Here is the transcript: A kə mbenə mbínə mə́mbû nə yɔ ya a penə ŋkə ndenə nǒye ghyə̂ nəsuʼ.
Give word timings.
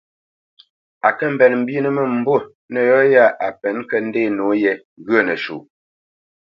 A 1.07 1.09
kə 1.17 1.25
mbenə 1.33 1.55
mbínə 1.61 1.89
mə́mbû 1.95 2.35
nə 2.71 2.79
yɔ 2.89 2.99
ya 3.13 3.25
a 3.45 3.47
penə 3.59 3.79
ŋkə 3.83 3.97
ndenə 4.07 4.31
nǒye 4.37 4.71
ghyə̂ 5.05 5.21
nəsuʼ. 5.27 5.61